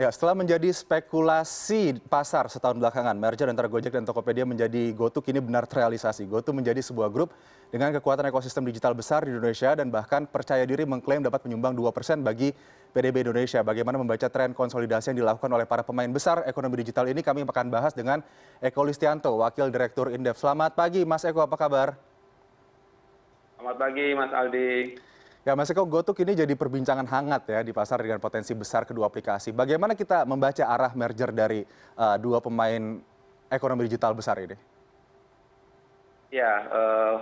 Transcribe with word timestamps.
Ya, 0.00 0.08
setelah 0.08 0.32
menjadi 0.32 0.72
spekulasi 0.72 2.00
pasar 2.08 2.48
setahun 2.48 2.80
belakangan, 2.80 3.12
merger 3.20 3.52
antara 3.52 3.68
Gojek 3.68 3.92
dan 3.92 4.08
Tokopedia 4.08 4.48
menjadi 4.48 4.96
GoTo 4.96 5.20
kini 5.20 5.44
benar 5.44 5.68
terrealisasi. 5.68 6.24
GoTo 6.24 6.56
menjadi 6.56 6.80
sebuah 6.80 7.12
grup 7.12 7.36
dengan 7.68 7.92
kekuatan 7.92 8.24
ekosistem 8.32 8.64
digital 8.64 8.96
besar 8.96 9.28
di 9.28 9.36
Indonesia 9.36 9.76
dan 9.76 9.92
bahkan 9.92 10.24
percaya 10.24 10.64
diri 10.64 10.88
mengklaim 10.88 11.20
dapat 11.20 11.44
menyumbang 11.44 11.76
2% 11.76 12.24
bagi 12.24 12.48
PDB 12.96 13.28
Indonesia. 13.28 13.60
Bagaimana 13.60 14.00
membaca 14.00 14.24
tren 14.32 14.56
konsolidasi 14.56 15.12
yang 15.12 15.20
dilakukan 15.20 15.52
oleh 15.52 15.68
para 15.68 15.84
pemain 15.84 16.08
besar 16.08 16.48
ekonomi 16.48 16.80
digital 16.80 17.04
ini 17.04 17.20
kami 17.20 17.44
akan 17.44 17.68
bahas 17.68 17.92
dengan 17.92 18.24
Eko 18.64 18.88
Listianto, 18.88 19.36
Wakil 19.36 19.68
Direktur 19.68 20.16
Indef. 20.16 20.40
Selamat 20.40 20.80
pagi 20.80 21.04
Mas 21.04 21.28
Eko, 21.28 21.44
apa 21.44 21.60
kabar? 21.60 21.92
Selamat 23.60 23.76
pagi 23.76 24.16
Mas 24.16 24.32
Aldi. 24.32 25.09
Ya 25.40 25.56
Mas 25.56 25.72
Eko, 25.72 25.88
GoTo 25.88 26.12
kini 26.12 26.36
jadi 26.36 26.52
perbincangan 26.52 27.08
hangat 27.08 27.48
ya 27.48 27.64
di 27.64 27.72
pasar 27.72 28.04
dengan 28.04 28.20
potensi 28.20 28.52
besar 28.52 28.84
kedua 28.84 29.08
aplikasi. 29.08 29.56
Bagaimana 29.56 29.96
kita 29.96 30.28
membaca 30.28 30.68
arah 30.68 30.92
merger 30.92 31.32
dari 31.32 31.64
uh, 31.96 32.20
dua 32.20 32.44
pemain 32.44 33.00
ekonomi 33.48 33.88
digital 33.88 34.12
besar 34.12 34.36
ini? 34.36 34.52
Ya, 36.28 36.68
uh, 36.68 37.14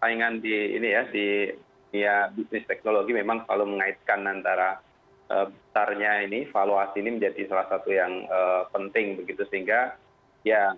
saingan 0.00 0.40
di 0.40 0.72
ini 0.72 0.88
ya 0.88 1.04
di 1.12 1.52
dunia 1.92 2.32
bisnis 2.32 2.64
teknologi 2.64 3.12
memang 3.12 3.44
selalu 3.44 3.76
mengaitkan 3.76 4.24
antara 4.24 4.80
uh, 5.28 5.44
besarnya 5.44 6.24
ini, 6.24 6.48
valuasi 6.48 7.04
ini 7.04 7.20
menjadi 7.20 7.44
salah 7.44 7.68
satu 7.68 7.92
yang 7.92 8.24
uh, 8.32 8.72
penting 8.72 9.20
begitu 9.20 9.44
sehingga 9.52 10.00
ya 10.48 10.72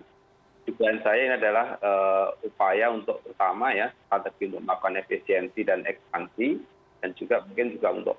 dugaan 0.67 0.99
saya 0.99 1.31
ini 1.31 1.33
adalah 1.39 1.79
uh, 1.79 2.35
upaya 2.43 2.91
untuk 2.91 3.23
pertama 3.23 3.71
ya 3.71 3.87
strategi 4.05 4.51
untuk 4.51 4.67
melakukan 4.67 4.99
efisiensi 4.99 5.63
dan 5.63 5.87
ekspansi 5.87 6.78
dan 6.99 7.15
juga 7.15 7.43
mungkin 7.47 7.75
juga 7.75 7.89
untuk 7.95 8.17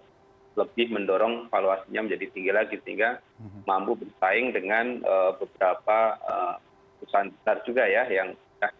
lebih 0.59 0.91
mendorong 0.91 1.47
valuasinya 1.47 2.05
menjadi 2.05 2.27
tinggi 2.35 2.53
lagi 2.53 2.77
sehingga 2.83 3.23
mhm. 3.39 3.65
mampu 3.65 3.95
bersaing 3.95 4.51
dengan 4.51 4.99
uh, 5.07 5.33
beberapa 5.39 5.99
uh, 6.27 6.55
perusahaan 6.99 7.31
besar 7.31 7.57
juga 7.63 7.85
ya 7.87 8.05
yang 8.11 8.35
sudah 8.35 8.73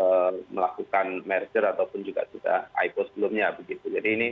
uh, 0.00 0.32
melakukan 0.48 1.22
merger 1.28 1.64
ataupun 1.68 2.00
juga 2.02 2.24
sudah 2.32 2.72
IPO 2.88 3.12
sebelumnya 3.12 3.52
begitu. 3.56 3.88
Jadi 3.90 4.10
ini 4.10 4.30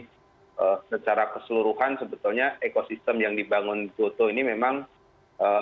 secara 0.91 1.31
keseluruhan 1.39 2.03
sebetulnya 2.03 2.59
ekosistem 2.59 3.23
yang 3.23 3.39
dibangun 3.39 3.95
Goto 3.95 4.27
ini 4.27 4.43
memang 4.43 4.91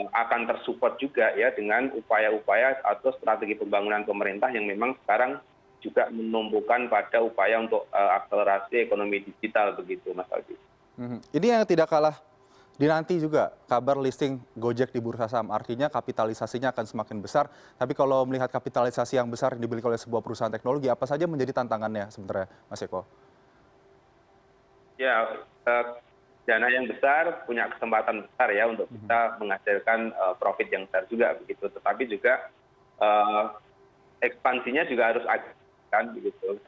akan 0.09 0.49
tersupport 0.49 0.97
juga 0.97 1.37
ya 1.37 1.53
dengan 1.53 1.93
upaya-upaya 1.93 2.81
atau 2.81 3.13
strategi 3.21 3.61
pembangunan 3.61 4.09
pemerintah 4.09 4.49
yang 4.49 4.65
memang 4.65 4.97
sekarang 5.05 5.37
juga 5.87 6.11
menumbuhkan 6.11 6.91
pada 6.91 7.23
upaya 7.23 7.63
untuk 7.63 7.87
uh, 7.95 8.11
akselerasi 8.19 8.91
ekonomi 8.91 9.23
digital 9.23 9.79
begitu 9.79 10.11
Mas 10.11 10.27
Aldi. 10.35 10.59
Hmm. 10.99 11.19
Ini 11.31 11.47
yang 11.55 11.63
tidak 11.63 11.87
kalah 11.87 12.19
dinanti 12.77 13.17
juga 13.17 13.57
kabar 13.65 13.97
listing 13.97 14.37
Gojek 14.53 14.93
di 14.93 15.01
bursa 15.01 15.31
saham 15.31 15.49
artinya 15.49 15.89
kapitalisasinya 15.89 16.75
akan 16.75 16.85
semakin 16.85 17.19
besar. 17.23 17.49
Tapi 17.79 17.97
kalau 17.97 18.27
melihat 18.29 18.53
kapitalisasi 18.53 19.17
yang 19.17 19.31
besar 19.31 19.57
yang 19.57 19.65
dimiliki 19.65 19.87
oleh 19.87 20.01
sebuah 20.01 20.21
perusahaan 20.21 20.53
teknologi, 20.53 20.91
apa 20.93 21.07
saja 21.09 21.25
menjadi 21.25 21.57
tantangannya 21.57 22.13
sebenarnya, 22.13 22.49
Mas 22.69 22.85
Eko? 22.85 23.07
Ya, 24.97 25.45
uh, 25.69 25.85
dana 26.45 26.69
yang 26.73 26.89
besar 26.89 27.45
punya 27.45 27.69
kesempatan 27.75 28.25
besar 28.29 28.49
ya 28.53 28.65
untuk 28.69 28.89
mhm. 28.89 28.95
bisa 28.97 29.19
menghasilkan 29.41 30.01
uh, 30.17 30.35
profit 30.37 30.69
yang 30.69 30.85
besar 30.89 31.05
juga 31.09 31.37
begitu. 31.41 31.65
Tetapi 31.73 32.03
juga 32.09 32.35
uh, 33.01 33.57
ekspansinya 34.21 34.85
juga 34.89 35.13
harus 35.13 35.25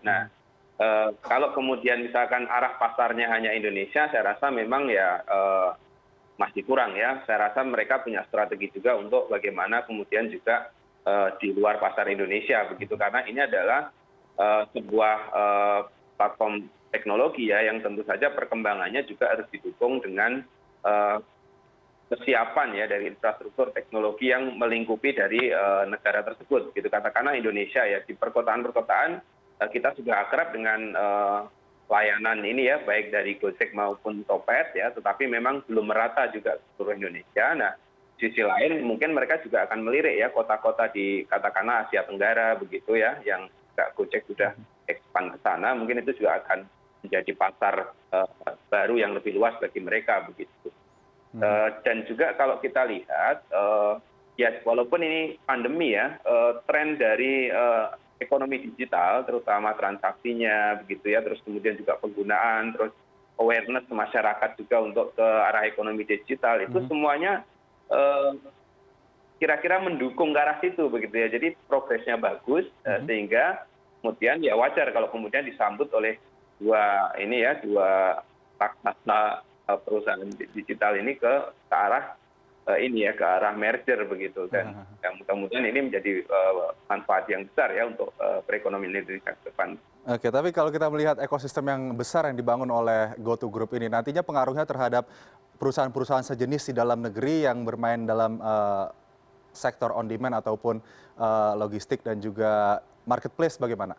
nah 0.02 0.30
eh, 0.78 1.10
kalau 1.26 1.52
kemudian 1.52 2.06
misalkan 2.06 2.46
arah 2.46 2.78
pasarnya 2.78 3.28
hanya 3.34 3.52
Indonesia 3.52 4.08
saya 4.08 4.34
rasa 4.34 4.48
memang 4.48 4.88
ya 4.88 5.20
eh, 5.26 5.70
masih 6.38 6.62
kurang 6.62 6.94
ya. 6.94 7.18
Saya 7.26 7.50
rasa 7.50 7.66
mereka 7.66 7.98
punya 7.98 8.22
strategi 8.30 8.70
juga 8.70 8.94
untuk 8.94 9.26
bagaimana 9.26 9.82
kemudian 9.82 10.30
juga 10.30 10.70
eh, 11.02 11.28
di 11.42 11.50
luar 11.50 11.82
pasar 11.82 12.06
Indonesia 12.06 12.62
begitu. 12.70 12.94
Karena 12.94 13.26
ini 13.26 13.42
adalah 13.42 13.90
sebuah 14.70 15.34
platform 16.14 16.70
teknologi 16.94 17.50
ya 17.50 17.58
yang 17.66 17.82
tentu 17.82 18.06
saja 18.06 18.30
perkembangannya 18.30 19.02
juga 19.02 19.34
harus 19.34 19.50
didukung 19.50 19.98
dengan 19.98 20.46
kesiapan 22.08 22.72
ya 22.72 22.88
dari 22.88 23.12
infrastruktur 23.12 23.70
teknologi 23.76 24.32
yang 24.32 24.56
melingkupi 24.56 25.12
dari 25.12 25.52
eh, 25.52 25.84
negara 25.84 26.24
tersebut 26.24 26.72
gitu. 26.72 26.88
Katakanlah 26.88 27.36
Indonesia 27.36 27.84
ya 27.84 28.00
di 28.00 28.16
perkotaan 28.16 28.64
perkotaan 28.64 29.20
eh, 29.60 29.68
kita 29.68 29.92
sudah 29.92 30.24
akrab 30.24 30.56
dengan 30.56 30.80
eh, 30.96 31.40
layanan 31.88 32.44
ini 32.44 32.68
ya 32.68 32.80
baik 32.84 33.12
dari 33.12 33.36
Gojek 33.36 33.72
maupun 33.72 34.24
Topet 34.24 34.76
ya 34.76 34.92
tetapi 34.92 35.24
memang 35.28 35.64
belum 35.68 35.88
merata 35.88 36.32
juga 36.32 36.56
seluruh 36.76 36.96
Indonesia. 36.96 37.52
Nah 37.52 37.76
sisi 38.16 38.40
lain 38.40 38.82
mungkin 38.82 39.12
mereka 39.12 39.38
juga 39.44 39.68
akan 39.68 39.84
melirik 39.84 40.16
ya 40.16 40.32
kota-kota 40.32 40.88
di 40.90 41.28
katakanlah 41.28 41.86
Asia 41.86 42.08
Tenggara 42.08 42.56
begitu 42.56 42.96
ya 42.96 43.20
yang 43.24 43.52
Gojek 43.94 44.26
sudah 44.26 44.56
expand 44.88 45.36
ke 45.36 45.38
sana. 45.44 45.76
Mungkin 45.76 46.02
itu 46.02 46.24
juga 46.24 46.40
akan 46.42 46.66
menjadi 47.06 47.30
pasar 47.38 47.94
baru 48.66 48.98
yang 48.98 49.14
lebih 49.14 49.38
luas 49.38 49.54
bagi 49.62 49.78
mereka 49.78 50.26
begitu 50.26 50.74
dan 51.84 52.08
juga 52.08 52.32
kalau 52.36 52.56
kita 52.60 52.88
lihat 52.88 53.44
eh, 53.52 53.94
ya 54.40 54.48
walaupun 54.64 55.04
ini 55.04 55.36
pandemi 55.44 55.92
ya 55.92 56.16
eh, 56.24 56.52
tren 56.64 56.96
dari 56.96 57.52
ekonomi 58.18 58.64
digital 58.64 59.22
terutama 59.28 59.76
transaksinya 59.76 60.82
begitu 60.84 61.12
ya 61.14 61.22
terus 61.22 61.38
kemudian 61.44 61.76
juga 61.78 62.00
penggunaan 62.00 62.74
terus 62.74 62.92
awareness 63.38 63.86
masyarakat 63.86 64.50
juga 64.58 64.76
untuk 64.82 65.06
ke 65.14 65.22
arah 65.22 65.62
ekonomi 65.68 66.02
digital 66.02 66.58
itu 66.58 66.82
hmm. 66.82 66.88
semuanya 66.90 67.46
kira-kira 69.38 69.78
mendukung 69.78 70.34
ke 70.34 70.40
arah 70.42 70.58
situ 70.58 70.90
begitu 70.90 71.14
ya 71.14 71.28
jadi 71.30 71.54
progresnya 71.70 72.18
bagus 72.18 72.66
hmm. 72.82 73.06
sehingga 73.06 73.62
kemudian 74.02 74.42
ya 74.42 74.58
wajar 74.58 74.90
kalau 74.90 75.06
kemudian 75.14 75.46
disambut 75.46 75.86
oleh 75.94 76.18
dua 76.58 77.14
ini 77.22 77.46
ya 77.46 77.62
dua 77.62 78.18
raksasa 78.58 79.46
Eh, 79.47 79.47
perusahaan 79.76 80.24
digital 80.56 80.96
ini 80.96 81.20
ke 81.20 81.32
arah 81.68 82.16
eh, 82.72 82.88
ini 82.88 83.04
ya 83.04 83.12
ke 83.12 83.24
arah 83.24 83.52
merger 83.52 84.08
begitu 84.08 84.48
dan 84.48 84.72
yang 85.04 85.20
mudah-mudahan 85.20 85.68
ini 85.68 85.92
menjadi 85.92 86.24
uh, 86.24 86.72
manfaat 86.88 87.28
yang 87.28 87.44
besar 87.44 87.72
ya 87.76 87.84
untuk 87.84 88.12
perekonomian 88.48 89.04
Indonesia 89.04 89.36
ke 89.36 89.52
depan. 89.52 89.76
Oke, 90.08 90.32
tapi 90.32 90.48
kalau 90.56 90.72
kita 90.72 90.88
melihat 90.88 91.20
ekosistem 91.20 91.68
yang 91.68 91.92
besar 91.92 92.24
yang 92.32 92.36
dibangun 92.40 92.72
oleh 92.72 93.12
GoTo 93.20 93.52
Group 93.52 93.76
ini, 93.76 93.92
nantinya 93.92 94.24
pengaruhnya 94.24 94.64
terhadap 94.64 95.04
perusahaan-perusahaan 95.60 96.24
sejenis 96.24 96.72
di 96.72 96.74
dalam 96.74 97.04
negeri 97.04 97.44
yang 97.44 97.66
bermain 97.66 98.08
dalam 98.08 98.40
uh, 98.40 98.88
sektor 99.52 99.90
on 99.92 100.06
demand 100.06 100.38
ataupun 100.38 100.80
uh, 101.18 101.52
logistik 101.58 102.00
dan 102.00 102.22
juga 102.22 102.80
marketplace 103.04 103.58
bagaimana? 103.58 103.98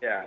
Ya, 0.00 0.26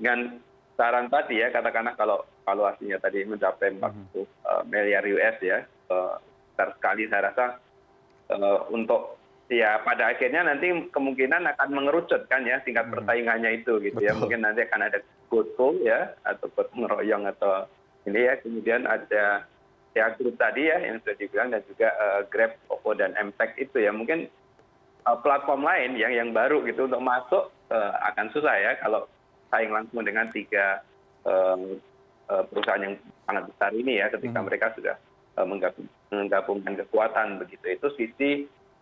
dengan 0.00 0.40
saran 0.74 1.06
tadi 1.12 1.40
ya 1.40 1.52
katakanlah 1.52 1.94
kalau 1.94 2.24
valuasinya 2.46 3.02
tadi 3.02 3.26
mencapai 3.26 3.74
40 3.74 3.82
mhm. 3.82 4.22
eh, 4.22 4.62
miliar 4.70 5.02
US 5.02 5.36
ya. 5.42 5.58
Eh, 5.66 6.14
besar 6.54 6.68
sekali 6.78 7.10
saya 7.10 7.34
rasa 7.34 7.44
eh, 8.30 8.58
untuk 8.70 9.18
ya 9.50 9.82
pada 9.82 10.14
akhirnya 10.14 10.46
nanti 10.46 10.70
kemungkinan 10.94 11.42
akan 11.54 11.70
mengerucut 11.74 12.30
kan 12.30 12.46
ya 12.46 12.62
tingkat 12.62 12.86
mhm. 12.86 12.94
persaingannya 12.94 13.50
itu 13.58 13.82
gitu 13.82 13.98
ya. 13.98 14.14
Mungkin 14.14 14.46
nanti 14.46 14.62
akan 14.62 14.86
ada 14.86 15.02
GoTo 15.26 15.82
ya 15.82 16.14
atau 16.22 16.46
gotong 16.54 16.86
royong 16.86 17.26
atau 17.26 17.66
ini 18.06 18.30
ya. 18.30 18.38
Kemudian 18.38 18.86
ada 18.86 19.42
ya 19.98 20.12
grup 20.14 20.38
tadi 20.38 20.70
ya 20.70 20.78
yang 20.78 21.02
sudah 21.02 21.16
dibilang 21.18 21.48
dan 21.50 21.64
juga 21.66 21.88
uh, 21.98 22.20
Grab, 22.28 22.52
Oppo 22.70 22.94
dan 22.94 23.16
MTech 23.18 23.58
itu 23.58 23.82
ya. 23.82 23.90
Mungkin 23.90 24.30
uh, 25.02 25.18
platform 25.18 25.66
lain 25.66 25.98
yang 25.98 26.14
yang 26.14 26.30
baru 26.30 26.62
gitu 26.62 26.86
untuk 26.86 27.02
masuk 27.02 27.50
uh, 27.74 27.92
akan 28.14 28.30
susah 28.30 28.54
ya 28.54 28.72
kalau 28.78 29.10
saing 29.50 29.70
langsung 29.70 30.02
dengan 30.02 30.26
tiga 30.34 30.82
eh, 31.22 31.78
perusahaan 32.26 32.82
yang 32.82 32.94
sangat 33.24 33.44
besar 33.50 33.70
ini 33.72 34.02
ya 34.02 34.06
ketika 34.10 34.38
hmm. 34.42 34.46
mereka 34.46 34.66
sudah 34.74 34.96
eh, 35.38 35.46
menggabungkan 36.12 36.74
kekuatan 36.86 37.38
begitu. 37.42 37.64
Itu 37.70 37.88
sisi 37.94 38.30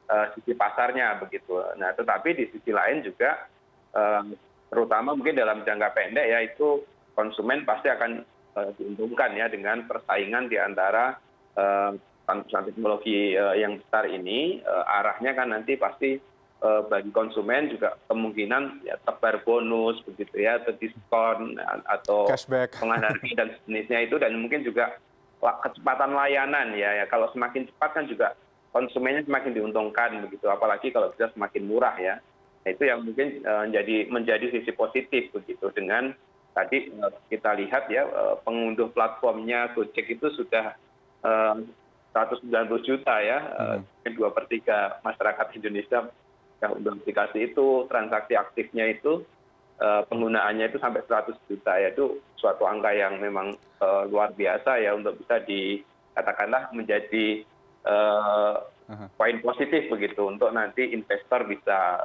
sisi 0.05 0.53
pasarnya 0.53 1.17
begitu. 1.17 1.57
Nah 1.81 1.97
tetapi 1.97 2.37
di 2.37 2.45
sisi 2.53 2.77
lain 2.77 3.01
juga 3.01 3.49
terutama 4.69 5.17
mungkin 5.17 5.33
dalam 5.33 5.65
jangka 5.65 5.97
pendek 5.97 6.29
ya 6.29 6.45
itu 6.45 6.85
konsumen 7.17 7.65
pasti 7.65 7.89
akan 7.89 8.21
diuntungkan 8.77 9.33
ya 9.33 9.49
dengan 9.49 9.89
persaingan 9.89 10.53
di 10.53 10.61
antara 10.61 11.17
perusahaan 12.29 12.69
teknologi 12.69 13.33
yang 13.33 13.81
besar 13.81 14.05
ini. 14.13 14.61
Arahnya 14.69 15.33
kan 15.33 15.57
nanti 15.57 15.81
pasti 15.81 16.21
Eh, 16.21 16.34
bagi 16.65 17.13
konsumen 17.13 17.69
juga 17.69 18.01
kemungkinan 18.09 18.89
ya 18.89 18.97
tebar 19.05 19.45
bonus 19.45 20.01
begitu 20.09 20.49
ya 20.49 20.57
atau 20.57 20.73
diskon 20.81 21.61
atau 21.85 22.25
penghargaan 22.81 23.37
dan 23.37 23.49
sejenisnya 23.61 24.09
itu 24.09 24.17
dan 24.17 24.33
mungkin 24.41 24.65
juga 24.65 24.97
kecepatan 25.45 26.17
layanan 26.17 26.73
ya, 26.73 27.03
ya. 27.03 27.07
Kalau 27.13 27.29
semakin 27.37 27.69
cepat 27.69 27.91
kan 27.93 28.05
juga 28.09 28.33
konsumennya 28.73 29.23
semakin 29.29 29.53
diuntungkan 29.53 30.25
begitu 30.25 30.49
apalagi 30.49 30.89
kalau 30.89 31.13
bisa 31.13 31.29
semakin 31.37 31.63
murah 31.69 31.95
ya. 32.01 32.17
Nah, 32.65 32.73
itu 32.73 32.89
yang 32.89 33.05
mungkin 33.05 33.45
uh, 33.45 33.69
menjadi 33.69 34.09
menjadi 34.09 34.47
sisi 34.49 34.73
positif 34.73 35.29
begitu. 35.37 35.69
Dengan 35.77 36.17
tadi 36.57 36.89
uh, 36.97 37.13
kita 37.29 37.61
lihat 37.61 37.93
ya 37.93 38.09
uh, 38.09 38.41
pengunduh 38.41 38.89
platformnya 38.89 39.77
Gojek 39.77 40.17
itu 40.17 40.33
sudah 40.33 40.73
uh, 41.21 41.61
190 42.15 42.47
juta 42.87 43.15
ya, 43.21 43.39
hmm. 43.83 44.15
dua 44.15 44.31
per 44.31 44.47
tiga 44.47 45.03
masyarakat 45.03 45.51
Indonesia 45.59 46.09
yang 46.65 46.81
aplikasi 46.81 47.53
itu 47.53 47.85
transaksi 47.93 48.35
aktifnya 48.35 48.89
itu 48.89 49.21
penggunaannya 49.81 50.73
itu 50.73 50.79
sampai 50.81 51.05
100 51.05 51.37
juta. 51.51 51.77
Ya 51.77 51.93
itu 51.93 52.17
suatu 52.41 52.65
angka 52.65 52.97
yang 52.97 53.21
memang 53.21 53.53
luar 54.09 54.33
biasa 54.33 54.81
ya 54.81 54.97
untuk 54.97 55.21
bisa 55.21 55.45
dikatakanlah 55.45 56.73
menjadi 56.73 57.45
poin 59.17 59.37
positif 59.41 59.89
begitu 59.89 60.29
untuk 60.29 60.53
nanti 60.53 60.93
investor 60.93 61.45
bisa 61.49 62.01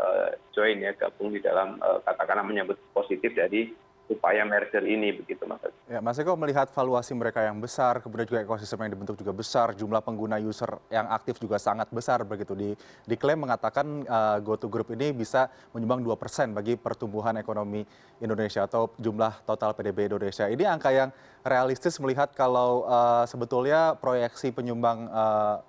join 0.56 0.80
ya 0.80 0.92
gabung 0.96 1.32
di 1.32 1.40
dalam 1.40 1.80
katakanlah 2.04 2.44
menyambut 2.44 2.76
positif 2.92 3.36
dari 3.36 3.72
upaya 4.10 4.42
merger 4.44 4.82
ini 4.84 5.14
begitu 5.14 5.46
mas 5.46 5.62
ya 5.86 6.02
mas 6.02 6.18
eko 6.18 6.34
melihat 6.34 6.66
valuasi 6.74 7.14
mereka 7.14 7.46
yang 7.46 7.62
besar 7.62 8.02
kemudian 8.02 8.26
juga 8.26 8.42
ekosistem 8.42 8.82
yang 8.84 8.94
dibentuk 8.98 9.16
juga 9.22 9.32
besar 9.32 9.78
jumlah 9.78 10.02
pengguna 10.02 10.42
user 10.42 10.82
yang 10.90 11.06
aktif 11.14 11.38
juga 11.38 11.62
sangat 11.62 11.88
besar 11.94 12.26
begitu. 12.26 12.58
Di 12.58 12.70
diklaim 13.06 13.40
mengatakan 13.46 14.04
uh, 14.10 14.38
GoTo 14.42 14.68
Group 14.68 14.92
ini 14.96 15.14
bisa 15.14 15.48
menyumbang 15.72 16.02
dua 16.02 16.16
persen 16.18 16.52
bagi 16.52 16.76
pertumbuhan 16.80 17.38
ekonomi 17.38 17.86
Indonesia 18.20 18.66
atau 18.66 18.92
jumlah 18.98 19.46
total 19.46 19.78
PDB 19.78 20.10
Indonesia. 20.10 20.50
Ini 20.50 20.64
angka 20.66 20.90
yang 20.90 21.10
realistis 21.46 21.96
melihat 22.02 22.34
kalau 22.34 22.84
uh, 22.90 23.24
sebetulnya 23.30 23.96
proyeksi 23.96 24.52
penyumbang 24.52 25.08
uh, 25.08 25.62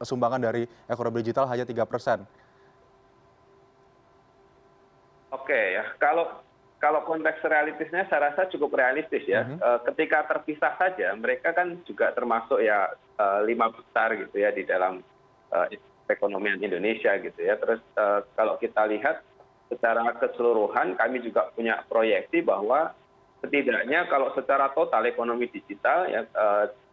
sumbangan 0.00 0.40
dari 0.40 0.64
ekonomi 0.86 1.20
digital 1.20 1.50
hanya 1.50 1.68
tiga 1.68 1.84
persen. 1.84 2.22
Oke 5.28 5.76
ya, 5.76 5.84
kalau 6.00 6.40
kalau 6.78 7.02
konteks 7.02 7.42
realistisnya 7.42 8.06
saya 8.06 8.30
rasa 8.30 8.46
cukup 8.54 8.78
realistis 8.78 9.26
ya. 9.26 9.42
Mhm. 9.42 9.58
Eh, 9.58 9.80
ketika 9.92 10.30
terpisah 10.30 10.78
saja, 10.78 11.10
mereka 11.18 11.50
kan 11.50 11.82
juga 11.82 12.14
termasuk 12.14 12.62
ya 12.62 12.94
eh, 13.18 13.40
lima 13.50 13.66
besar 13.74 14.14
gitu 14.14 14.38
ya 14.38 14.54
di 14.54 14.62
dalam 14.62 15.02
uh, 15.50 15.66
perekonomian 16.06 16.62
Indonesia 16.62 17.18
gitu 17.18 17.40
ya. 17.42 17.58
Terus 17.58 17.82
kalau 18.38 18.54
kita 18.62 18.86
lihat 18.86 19.26
secara 19.66 20.06
keseluruhan, 20.16 20.94
kami 20.94 21.20
juga 21.20 21.50
punya 21.52 21.82
proyeksi 21.90 22.46
bahwa 22.46 22.94
setidaknya 23.42 24.06
kalau 24.06 24.30
secara 24.38 24.70
total 24.70 25.02
ekonomi 25.04 25.50
digital 25.50 26.06
ya 26.08 26.24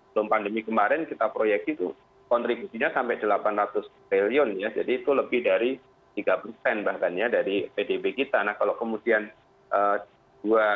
sebelum 0.09 0.27
pandemi 0.27 0.65
kemarin 0.65 1.05
kita 1.05 1.29
proyeksi 1.29 1.77
itu 1.77 1.93
kontribusinya 2.25 2.89
sampai 2.91 3.21
800 3.21 3.85
triliun 4.09 4.57
ya. 4.57 4.73
Jadi 4.73 5.05
itu 5.05 5.13
lebih 5.13 5.45
dari 5.45 5.77
tiga 6.17 6.41
persen 6.41 6.81
bahkan 6.81 7.13
ya 7.13 7.29
dari 7.29 7.69
PDB 7.69 8.17
kita. 8.17 8.41
Nah 8.41 8.57
kalau 8.57 8.75
kemudian 8.75 9.29
Eh, 9.29 9.44
dua 10.45 10.67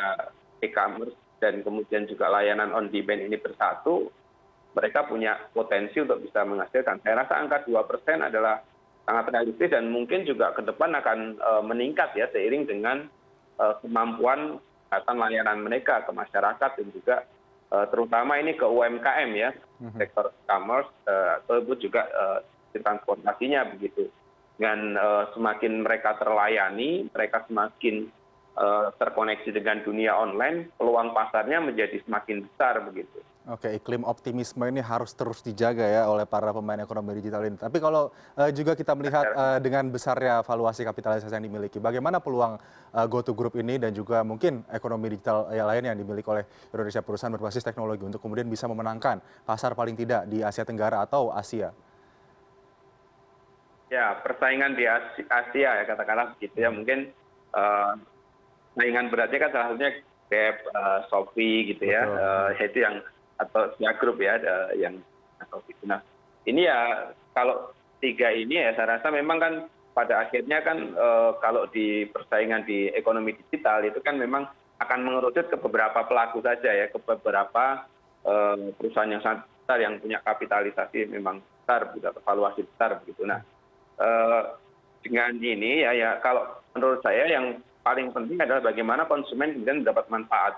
e 0.60 0.68
commerce 0.74 1.16
dan 1.40 1.64
kemudian 1.64 2.04
juga 2.04 2.28
layanan 2.28 2.74
on 2.76 2.92
demand 2.92 3.24
ini 3.24 3.38
bersatu 3.40 4.12
mereka 4.76 5.08
punya 5.08 5.40
potensi 5.50 5.98
untuk 5.98 6.22
bisa 6.22 6.44
menghasilkan 6.46 7.00
saya 7.02 7.24
rasa 7.24 7.34
angka 7.40 7.64
dua 7.66 7.82
persen 7.88 8.22
adalah 8.22 8.60
sangat 9.08 9.32
realistis 9.32 9.72
dan 9.72 9.90
mungkin 9.90 10.22
juga 10.28 10.52
ke 10.54 10.62
depan 10.62 10.94
akan 10.94 11.18
eh, 11.40 11.62
meningkat 11.64 12.12
ya 12.14 12.28
seiring 12.30 12.68
dengan 12.68 13.08
eh, 13.58 13.74
kemampuan 13.82 14.60
layanan 14.90 15.62
mereka 15.62 16.02
ke 16.02 16.10
masyarakat 16.10 16.70
dan 16.82 16.88
juga 16.90 17.16
terutama 17.70 18.34
ini 18.42 18.58
ke 18.58 18.66
UMKM 18.66 19.30
ya 19.38 19.54
mhm. 19.78 19.94
sektor 20.02 20.34
e-commerce 20.34 20.90
tersebut 21.46 21.78
juga 21.78 22.02
transportasinya 22.74 23.70
begitu 23.70 24.10
dengan 24.58 24.98
semakin 25.30 25.86
mereka 25.86 26.18
terlayani 26.18 27.06
mereka 27.14 27.46
semakin 27.46 28.10
Eh, 28.10 28.19
terkoneksi 29.00 29.56
dengan 29.56 29.80
dunia 29.80 30.12
online 30.12 30.68
peluang 30.76 31.16
pasarnya 31.16 31.64
menjadi 31.64 31.96
semakin 32.04 32.44
besar 32.44 32.84
begitu. 32.84 33.24
Oke, 33.48 33.72
iklim 33.72 34.04
optimisme 34.04 34.62
ini 34.68 34.84
harus 34.84 35.16
terus 35.16 35.40
dijaga 35.40 35.82
ya 35.82 36.06
oleh 36.06 36.28
para 36.28 36.52
pemain 36.52 36.76
ekonomi 36.76 37.16
digital 37.16 37.40
ini. 37.48 37.56
Tapi 37.56 37.80
kalau 37.80 38.12
uh, 38.36 38.50
juga 38.52 38.76
kita 38.76 38.92
melihat 38.92 39.26
uh, 39.32 39.58
dengan 39.58 39.88
besarnya 39.88 40.44
valuasi 40.44 40.84
kapitalisasi 40.84 41.32
yang 41.34 41.48
dimiliki, 41.48 41.80
bagaimana 41.80 42.20
peluang 42.20 42.60
uh, 42.92 43.06
GoTo 43.08 43.32
Group 43.32 43.56
ini 43.56 43.80
dan 43.80 43.96
juga 43.96 44.20
mungkin 44.22 44.60
ekonomi 44.68 45.16
digital 45.16 45.48
yang 45.56 45.66
lain 45.66 45.82
yang 45.88 45.96
dimiliki 45.96 46.28
oleh 46.28 46.44
Indonesia 46.68 47.00
perusahaan 47.00 47.32
berbasis 47.32 47.64
teknologi 47.64 48.04
untuk 48.04 48.20
kemudian 48.20 48.44
bisa 48.44 48.68
memenangkan 48.68 49.24
pasar 49.48 49.72
paling 49.72 49.96
tidak 49.96 50.28
di 50.28 50.44
Asia 50.44 50.62
Tenggara 50.62 51.00
atau 51.00 51.32
Asia? 51.32 51.72
Ya, 53.88 54.20
persaingan 54.20 54.76
di 54.76 54.84
Asia, 55.26 55.80
ya 55.80 55.84
katakanlah 55.88 56.36
begitu 56.38 56.60
ya. 56.60 56.68
Mungkin 56.68 57.08
uh, 57.56 57.98
saingan 58.80 59.12
beratnya 59.12 59.36
kan 59.44 59.52
salah 59.52 59.66
satunya 59.76 59.92
Grab, 60.30 60.56
uh, 60.72 60.98
Shopee 61.10 61.74
gitu 61.74 61.90
ya, 61.90 62.06
uh, 62.06 62.48
itu 62.54 62.80
yang 62.80 63.02
atau 63.36 63.68
Sia 63.76 63.92
Group 63.98 64.22
ya 64.22 64.40
yang 64.78 64.96
atau. 65.42 65.60
Nah 65.84 66.00
ini 66.48 66.64
ya 66.64 67.10
kalau 67.36 67.74
tiga 68.00 68.32
ini 68.32 68.56
ya 68.56 68.72
saya 68.78 68.96
rasa 68.96 69.12
memang 69.12 69.36
kan 69.36 69.54
pada 69.92 70.22
akhirnya 70.24 70.62
kan 70.64 70.96
uh, 70.96 71.36
kalau 71.42 71.66
di 71.68 72.08
persaingan 72.08 72.64
di 72.64 72.88
ekonomi 72.94 73.36
digital 73.36 73.84
itu 73.84 73.98
kan 74.00 74.16
memang 74.16 74.48
akan 74.80 75.00
mengerucut 75.04 75.52
ke 75.52 75.56
beberapa 75.60 76.08
pelaku 76.08 76.40
saja 76.40 76.72
ya, 76.72 76.88
ke 76.88 76.96
beberapa 77.04 77.84
perusahaan 78.76 79.08
yang 79.08 79.24
sangat 79.24 79.48
besar 79.48 79.80
yang 79.80 79.96
punya 79.96 80.20
kapitalisasi 80.20 81.08
memang 81.08 81.40
besar, 81.40 81.88
punya 81.88 82.12
valuasi 82.20 82.64
besar 82.64 83.00
begitu. 83.00 83.24
Nah 83.24 83.40
dengan 85.00 85.32
ini 85.40 85.84
ya 85.84 85.96
ya 85.96 86.10
kalau 86.20 86.44
menurut 86.76 87.00
saya 87.00 87.24
yang 87.28 87.60
paling 87.80 88.12
penting 88.12 88.38
adalah 88.40 88.60
bagaimana 88.72 89.08
konsumen 89.08 89.56
kemudian 89.56 89.82
mendapat 89.84 90.06
manfaat. 90.12 90.54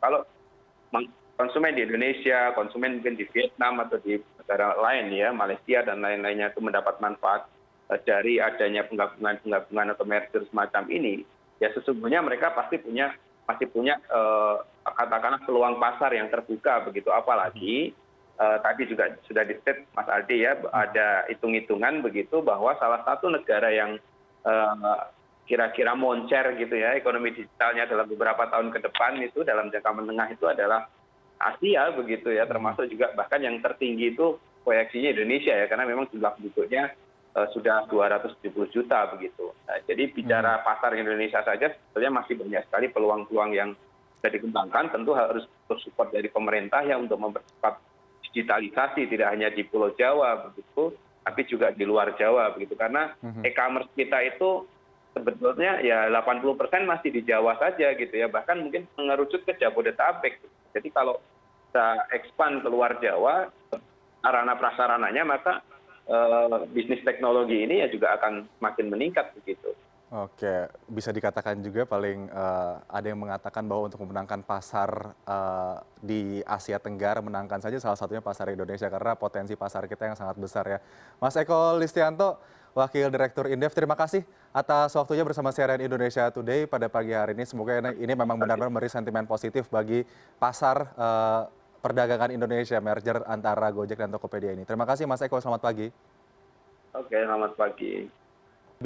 Kalau 0.00 0.22
konsumen 1.36 1.76
di 1.76 1.84
Indonesia, 1.84 2.52
konsumen 2.56 3.00
mungkin 3.00 3.16
di 3.16 3.24
Vietnam 3.32 3.80
atau 3.84 4.00
di 4.00 4.16
negara 4.40 4.76
lain 4.76 5.12
ya, 5.12 5.32
Malaysia 5.32 5.84
dan 5.84 6.00
lain-lainnya 6.00 6.52
itu 6.52 6.60
mendapat 6.64 6.96
manfaat 7.00 7.48
eh, 7.92 8.00
dari 8.04 8.40
adanya 8.40 8.84
penggabungan-penggabungan 8.88 9.92
atau 9.96 10.04
merger 10.08 10.42
semacam 10.48 10.84
ini, 10.88 11.24
ya 11.60 11.72
sesungguhnya 11.76 12.24
mereka 12.24 12.52
pasti 12.56 12.80
punya 12.80 13.12
masih 13.46 13.70
punya 13.70 14.00
eh, 14.10 14.56
katakanlah 14.84 15.42
peluang 15.46 15.78
pasar 15.78 16.10
yang 16.12 16.26
terbuka 16.32 16.82
begitu 16.88 17.12
apalagi 17.14 17.94
eh, 18.36 18.58
tadi 18.60 18.82
juga 18.90 19.14
sudah 19.28 19.44
di 19.46 19.54
state 19.62 19.86
Mas 19.94 20.08
Aldi 20.10 20.36
ya 20.42 20.58
ada 20.74 21.24
hitung-hitungan 21.30 22.02
begitu 22.02 22.42
bahwa 22.42 22.74
salah 22.82 23.06
satu 23.06 23.30
negara 23.30 23.70
yang 23.70 24.02
eh, 24.44 24.98
kira 25.46 25.70
kira 25.70 25.94
moncer 25.94 26.58
gitu 26.58 26.74
ya 26.74 26.98
ekonomi 26.98 27.30
digitalnya 27.30 27.86
dalam 27.86 28.10
beberapa 28.10 28.50
tahun 28.50 28.74
ke 28.74 28.82
depan 28.82 29.22
itu 29.22 29.46
dalam 29.46 29.70
jangka 29.70 29.90
menengah 29.94 30.28
itu 30.34 30.44
adalah 30.50 30.90
Asia 31.38 31.94
begitu 31.94 32.34
ya 32.34 32.48
termasuk 32.50 32.90
juga 32.90 33.14
bahkan 33.14 33.38
yang 33.38 33.62
tertinggi 33.62 34.16
itu 34.16 34.36
proyeksinya 34.66 35.14
Indonesia 35.14 35.54
ya 35.54 35.70
karena 35.70 35.86
memang 35.86 36.10
jumlah 36.10 36.34
penduduknya 36.34 36.90
uh, 37.38 37.46
sudah 37.54 37.86
270 37.86 38.74
juta 38.74 39.06
begitu. 39.14 39.54
Nah, 39.68 39.78
jadi 39.86 40.10
bicara 40.10 40.58
hmm. 40.58 40.64
pasar 40.66 40.90
Indonesia 40.98 41.44
saja 41.46 41.70
sebetulnya 41.70 42.10
masih 42.24 42.34
banyak 42.40 42.62
sekali 42.66 42.86
peluang-peluang 42.90 43.50
yang 43.54 43.70
bisa 44.16 44.28
dikembangkan 44.32 44.90
tentu 44.90 45.12
harus 45.14 45.44
support 45.84 46.10
dari 46.10 46.26
pemerintah 46.32 46.82
ya 46.82 46.96
untuk 46.96 47.20
mempercepat 47.20 47.78
digitalisasi 48.26 49.06
tidak 49.06 49.28
hanya 49.30 49.52
di 49.52 49.62
Pulau 49.62 49.92
Jawa 49.94 50.50
begitu 50.50 50.96
tapi 51.22 51.42
juga 51.46 51.70
di 51.70 51.84
luar 51.84 52.16
Jawa 52.16 52.50
begitu 52.56 52.74
karena 52.74 53.12
hmm. 53.22 53.44
e-commerce 53.44 53.92
kita 53.92 54.18
itu 54.24 54.64
sebetulnya 55.16 55.80
ya 55.80 56.12
80 56.12 56.60
persen 56.60 56.84
masih 56.84 57.08
di 57.08 57.24
Jawa 57.24 57.56
saja 57.56 57.96
gitu 57.96 58.12
ya 58.12 58.28
bahkan 58.28 58.60
mungkin 58.60 58.84
mengerucut 59.00 59.48
ke 59.48 59.56
Jabodetabek 59.56 60.36
jadi 60.76 60.88
kalau 60.92 61.16
kita 61.72 61.88
expand 62.12 62.60
keluar 62.60 63.00
Jawa 63.00 63.48
sarana 64.20 64.60
prasarananya 64.60 65.24
maka 65.24 65.64
eh, 66.04 66.68
bisnis 66.68 67.00
teknologi 67.00 67.64
ini 67.64 67.80
ya 67.80 67.88
juga 67.88 68.12
akan 68.20 68.44
makin 68.60 68.92
meningkat 68.92 69.32
begitu. 69.40 69.72
Oke, 70.06 70.70
bisa 70.86 71.10
dikatakan 71.10 71.58
juga 71.66 71.82
paling 71.82 72.30
uh, 72.30 72.78
ada 72.86 73.10
yang 73.10 73.18
mengatakan 73.18 73.66
bahwa 73.66 73.90
untuk 73.90 74.06
memenangkan 74.06 74.38
pasar 74.46 75.18
uh, 75.26 75.82
di 75.98 76.46
Asia 76.46 76.78
Tenggara 76.78 77.18
menangkan 77.18 77.58
saja 77.58 77.82
salah 77.82 77.98
satunya 77.98 78.22
pasar 78.22 78.54
Indonesia 78.54 78.86
karena 78.86 79.18
potensi 79.18 79.58
pasar 79.58 79.90
kita 79.90 80.06
yang 80.06 80.14
sangat 80.14 80.38
besar 80.38 80.62
ya. 80.70 80.78
Mas 81.18 81.34
Eko 81.34 81.74
Listianto, 81.74 82.38
Wakil 82.76 83.08
Direktur 83.08 83.48
Indef, 83.48 83.72
terima 83.72 83.96
kasih 83.96 84.20
atas 84.52 84.92
waktunya 84.92 85.24
bersama 85.24 85.48
CNN 85.48 85.80
Indonesia 85.80 86.28
Today 86.28 86.68
pada 86.68 86.92
pagi 86.92 87.16
hari 87.16 87.32
ini. 87.32 87.48
Semoga 87.48 87.80
ini, 87.80 88.12
memang 88.12 88.36
benar-benar 88.36 88.68
memberi 88.68 88.92
sentimen 88.92 89.24
positif 89.24 89.64
bagi 89.72 90.04
pasar 90.36 90.92
uh, 90.92 91.48
perdagangan 91.80 92.28
Indonesia, 92.36 92.76
merger 92.84 93.24
antara 93.24 93.72
Gojek 93.72 93.96
dan 93.96 94.12
Tokopedia 94.12 94.52
ini. 94.52 94.68
Terima 94.68 94.84
kasih 94.84 95.08
Mas 95.08 95.24
Eko, 95.24 95.40
selamat 95.40 95.64
pagi. 95.64 95.88
Oke, 96.92 97.16
selamat 97.16 97.56
pagi. 97.56 98.12